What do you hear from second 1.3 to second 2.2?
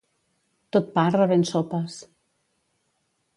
sopes.